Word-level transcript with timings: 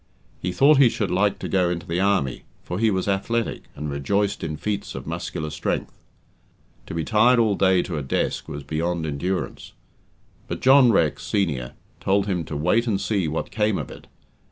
He 0.41 0.51
thought 0.51 0.79
he 0.79 0.89
should 0.89 1.11
like 1.11 1.37
to 1.37 1.47
go 1.47 1.69
into 1.69 1.85
the 1.85 1.99
army, 1.99 2.41
for 2.63 2.79
he 2.79 2.89
was 2.89 3.07
athletic, 3.07 3.65
and 3.75 3.87
rejoiced 3.87 4.43
in 4.43 4.57
feats 4.57 4.95
of 4.95 5.05
muscular 5.05 5.51
strength. 5.51 5.93
To 6.87 6.95
be 6.95 7.03
tied 7.05 7.37
all 7.37 7.53
day 7.53 7.83
to 7.83 7.99
a 7.99 8.01
desk 8.01 8.49
was 8.49 8.63
beyond 8.63 9.05
endurance. 9.05 9.73
But 10.47 10.59
John 10.59 10.91
Rex, 10.91 11.21
senior, 11.27 11.73
told 11.99 12.25
him 12.25 12.43
to 12.45 12.57
"wait 12.57 12.87
and 12.87 12.99
see 12.99 13.27
what 13.27 13.51
came 13.51 13.77
of 13.77 13.91
it." 13.91 14.07